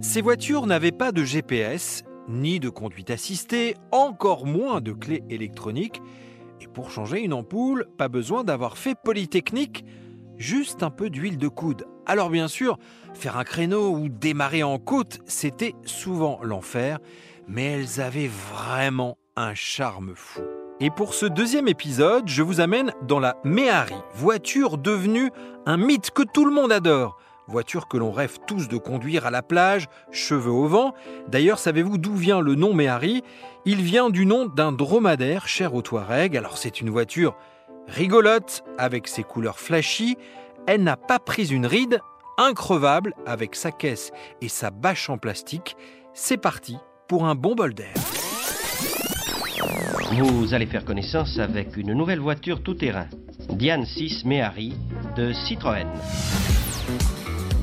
[0.00, 6.00] Ces voitures n'avaient pas de GPS, ni de conduite assistée, encore moins de clés électroniques.
[6.60, 9.84] Et pour changer une ampoule, pas besoin d'avoir fait Polytechnique,
[10.36, 11.84] juste un peu d'huile de coude.
[12.06, 12.78] Alors bien sûr,
[13.12, 17.00] faire un créneau ou démarrer en côte, c'était souvent l'enfer,
[17.48, 20.42] mais elles avaient vraiment un charme fou.
[20.78, 25.32] Et pour ce deuxième épisode, je vous amène dans la Méhari, voiture devenue
[25.66, 27.18] un mythe que tout le monde adore.
[27.48, 30.92] Voiture que l'on rêve tous de conduire à la plage, cheveux au vent.
[31.28, 33.22] D'ailleurs, savez-vous d'où vient le nom Méhari?
[33.64, 36.36] Il vient du nom d'un dromadaire cher aux Touaregs.
[36.36, 37.34] Alors c'est une voiture
[37.86, 40.18] rigolote, avec ses couleurs flashy.
[40.66, 42.00] Elle n'a pas pris une ride,
[42.36, 44.12] increvable, avec sa caisse
[44.42, 45.74] et sa bâche en plastique.
[46.12, 46.76] C'est parti
[47.08, 47.94] pour un bon bol d'air.
[50.12, 53.06] Vous allez faire connaissance avec une nouvelle voiture tout-terrain,
[53.48, 54.74] Diane 6 Méhari
[55.16, 55.86] de Citroën.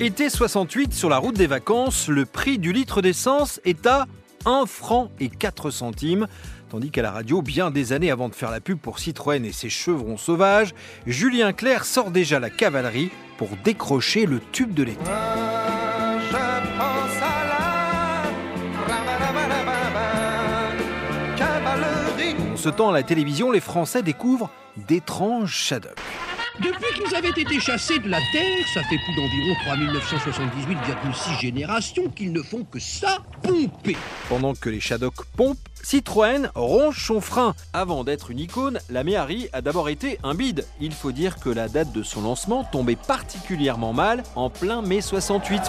[0.00, 4.06] Été 68, sur la route des vacances, le prix du litre d'essence est à
[4.46, 6.26] 1 franc et 4 centimes.
[6.70, 9.52] Tandis qu'à la radio, bien des années avant de faire la pub pour Citroën et
[9.52, 10.74] ses chevrons sauvages,
[11.06, 15.04] Julien Clerc sort déjà la cavalerie pour décrocher le tube de l'été.
[22.54, 24.48] En ce temps, à la télévision, les Français découvrent
[24.88, 25.98] d'étranges shadocks.
[26.60, 32.32] Depuis qu'ils avaient été chassés de la Terre, ça fait plus d'environ 3978,6 générations qu'ils
[32.32, 33.96] ne font que ça pomper.
[34.28, 37.54] Pendant que les Shadocks pompent, Citroën ronge son frein.
[37.72, 40.66] Avant d'être une icône, la Méhari a d'abord été un bide.
[40.82, 45.00] Il faut dire que la date de son lancement tombait particulièrement mal en plein mai
[45.00, 45.62] 68.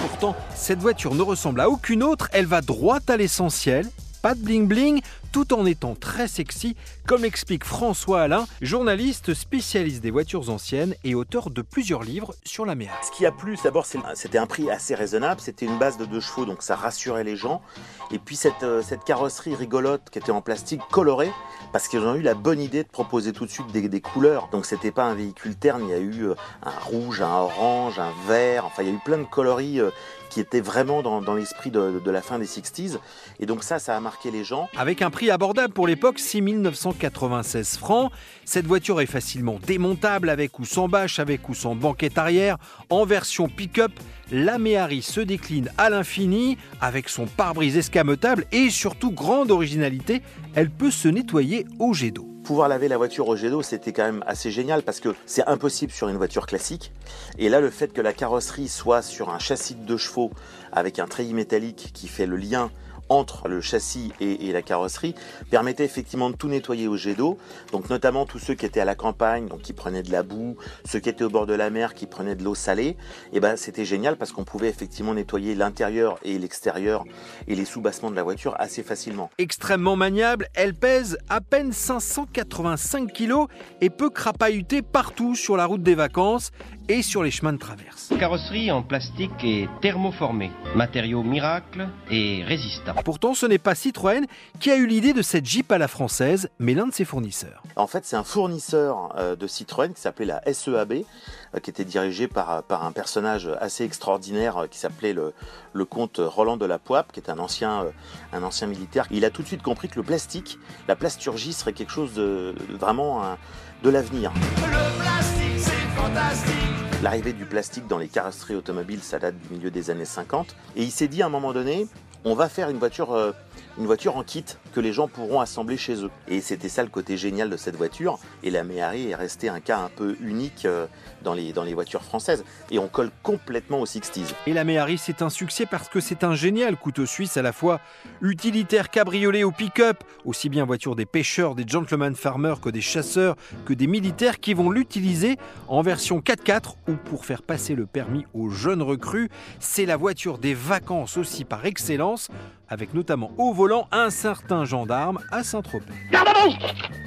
[0.00, 3.86] Pourtant, cette voiture ne ressemble à aucune autre, elle va droit à l'essentiel,
[4.22, 10.02] pas de bling bling, tout en étant très sexy, comme l'explique François Alain, journaliste spécialiste
[10.02, 12.92] des voitures anciennes et auteur de plusieurs livres sur la mer.
[13.02, 16.20] Ce qui a plu, d'abord, c'était un prix assez raisonnable, c'était une base de deux
[16.20, 17.62] chevaux, donc ça rassurait les gens.
[18.10, 21.30] Et puis cette, euh, cette carrosserie rigolote qui était en plastique coloré,
[21.72, 24.48] parce qu'ils ont eu la bonne idée de proposer tout de suite des, des couleurs.
[24.52, 27.98] Donc c'était pas un véhicule terne, il y a eu euh, un rouge, un orange,
[27.98, 29.90] un vert, enfin il y a eu plein de coloris euh,
[30.32, 32.98] qui étaient vraiment dans, dans l'esprit de, de, la fin des 60s.
[33.38, 34.68] Et donc ça, ça a marqué les gens.
[34.76, 38.10] Avec un prix abordable pour l'époque, 6 996 francs,
[38.44, 42.58] cette voiture est facilement démontable avec ou sans bâche, avec ou sans banquette arrière.
[42.90, 43.92] En version pick-up,
[44.30, 50.22] la Méhari se décline à l'infini avec son pare-brise escamotable et surtout grande originalité,
[50.54, 52.28] elle peut se nettoyer au jet d'eau.
[52.44, 55.46] Pouvoir laver la voiture au jet d'eau, c'était quand même assez génial parce que c'est
[55.46, 56.92] impossible sur une voiture classique.
[57.38, 60.32] Et là, le fait que la carrosserie soit sur un châssis de chevaux
[60.72, 62.70] avec un treillis métallique qui fait le lien
[63.08, 65.14] entre le châssis et, la carrosserie
[65.50, 67.38] permettait effectivement de tout nettoyer au jet d'eau.
[67.72, 70.56] Donc notamment tous ceux qui étaient à la campagne, donc qui prenaient de la boue,
[70.84, 72.96] ceux qui étaient au bord de la mer, qui prenaient de l'eau salée.
[73.32, 77.04] Et ben c'était génial parce qu'on pouvait effectivement nettoyer l'intérieur et l'extérieur
[77.48, 79.30] et les sous-bassements de la voiture assez facilement.
[79.38, 83.46] Extrêmement maniable, elle pèse à peine 585 kg
[83.80, 86.50] et peut crapahuter partout sur la route des vacances
[86.92, 88.12] et sur les chemins de traverse.
[88.18, 92.92] Carrosserie en plastique et thermoformé, matériau miracle et résistant.
[93.02, 94.26] Pourtant, ce n'est pas Citroën
[94.60, 97.62] qui a eu l'idée de cette Jeep à la française, mais l'un de ses fournisseurs.
[97.76, 101.86] En fait, c'est un fournisseur euh, de Citroën qui s'appelait la SEAB, euh, qui était
[101.86, 105.32] dirigé par, par un personnage assez extraordinaire euh, qui s'appelait le,
[105.72, 107.86] le comte Roland de la Poipe, qui est un ancien,
[108.34, 109.06] un ancien militaire.
[109.10, 112.54] Il a tout de suite compris que le plastique, la plasturgie serait quelque chose de,
[112.68, 113.38] de vraiment
[113.82, 114.30] de l'avenir.
[114.56, 119.72] Le plastique, c'est fantastique L'arrivée du plastique dans les carrosseries automobiles, ça date du milieu
[119.72, 120.54] des années 50.
[120.76, 121.88] Et il s'est dit à un moment donné,
[122.24, 123.32] on va faire une voiture, euh,
[123.78, 126.10] une voiture en kit que les gens pourront assembler chez eux.
[126.28, 128.18] Et c'était ça le côté génial de cette voiture.
[128.42, 130.86] Et la Méhari est restée un cas un peu unique euh,
[131.22, 132.44] dans les, voitures françaises.
[132.70, 134.34] Et on colle complètement aux 60s.
[134.46, 137.52] Et la Méhari, c'est un succès parce que c'est un génial couteau suisse à la
[137.52, 137.80] fois
[138.20, 143.36] utilitaire cabriolet au pick-up, aussi bien voiture des pêcheurs, des gentleman farmers que des chasseurs,
[143.64, 145.36] que des militaires qui vont l'utiliser
[145.68, 149.30] en version 4x4 ou pour faire passer le permis aux jeunes recrues.
[149.60, 152.28] C'est la voiture des vacances aussi par excellence
[152.72, 155.92] avec notamment au volant un certain gendarme à Saint-Tropez.
[156.10, 156.54] Garde à vous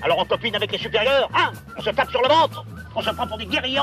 [0.03, 2.63] Alors on copine avec les supérieurs, hein On se tape sur le ventre
[2.95, 3.79] On se prend pour des guerriers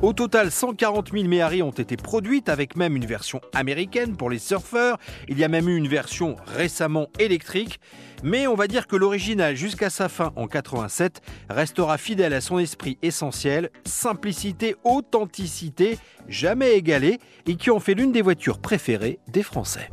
[0.00, 4.38] Au total, 140 000 Méhari ont été produites, avec même une version américaine pour les
[4.38, 4.96] surfeurs.
[5.28, 7.80] Il y a même eu une version récemment électrique.
[8.22, 11.20] Mais on va dire que l'original, jusqu'à sa fin en 87,
[11.50, 18.12] restera fidèle à son esprit essentiel, simplicité, authenticité, jamais égalée, et qui ont fait l'une
[18.12, 19.90] des voitures préférées des Français.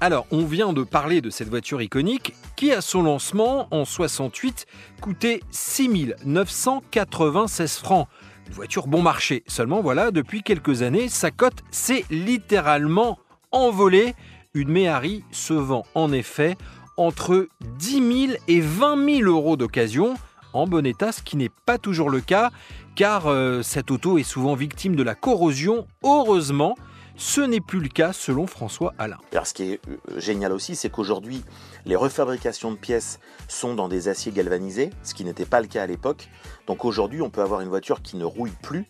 [0.00, 4.66] Alors, on vient de parler de cette voiture iconique qui, à son lancement en 68,
[5.00, 8.06] coûtait 6 996 francs.
[8.46, 9.42] Une voiture bon marché.
[9.48, 13.18] Seulement voilà, depuis quelques années, sa cote s'est littéralement
[13.50, 14.14] envolée.
[14.54, 16.56] Une Méhari se vend en effet
[16.96, 17.48] entre
[17.78, 20.14] 10 000 et 20 000 euros d'occasion
[20.52, 22.50] en bon état, ce qui n'est pas toujours le cas,
[22.94, 25.86] car euh, cette auto est souvent victime de la corrosion.
[26.04, 26.76] Heureusement,
[27.18, 29.18] ce n'est plus le cas selon François Alain.
[29.32, 31.44] Alors ce qui est euh, génial aussi, c'est qu'aujourd'hui,
[31.84, 33.18] les refabrications de pièces
[33.48, 36.28] sont dans des aciers galvanisés, ce qui n'était pas le cas à l'époque.
[36.66, 38.86] Donc aujourd'hui, on peut avoir une voiture qui ne rouille plus,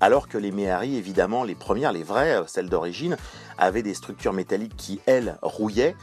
[0.00, 3.16] alors que les Méhari, évidemment, les premières, les vraies, euh, celles d'origine,
[3.58, 5.96] avaient des structures métalliques qui, elles, rouillaient.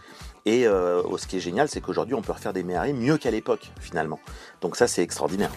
[0.46, 3.32] Et euh, ce qui est génial, c'est qu'aujourd'hui, on peut refaire des Méhari mieux qu'à
[3.32, 4.20] l'époque, finalement.
[4.62, 5.52] Donc ça, c'est extraordinaire.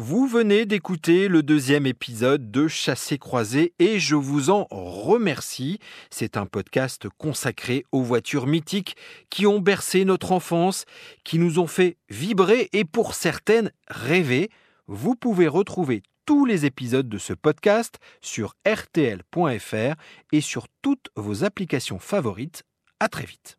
[0.00, 5.80] Vous venez d'écouter le deuxième épisode de Chassé croisé et je vous en remercie.
[6.08, 8.96] C'est un podcast consacré aux voitures mythiques
[9.28, 10.84] qui ont bercé notre enfance,
[11.24, 14.50] qui nous ont fait vibrer et pour certaines rêver.
[14.86, 19.94] Vous pouvez retrouver tous les épisodes de ce podcast sur rtl.fr
[20.30, 22.62] et sur toutes vos applications favorites.
[23.00, 23.57] À très vite.